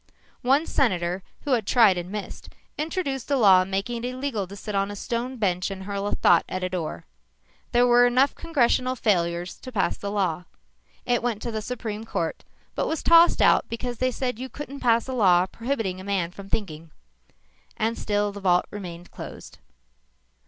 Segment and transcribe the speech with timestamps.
[0.41, 4.73] One senator, who had tried and missed, introduced a law making it illegal to sit
[4.73, 7.05] on a stone bench and hurl a thought at a door.
[7.71, 10.45] There were enough congressional failures to pass the law.
[11.05, 12.43] It went to the Supreme Court,
[12.73, 16.31] but was tossed out because they said you couldn't pass a law prohibiting a man
[16.31, 16.89] from thinking.
[17.77, 19.59] And still the vault remained closed.